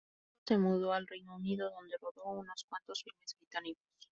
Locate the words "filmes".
3.03-3.35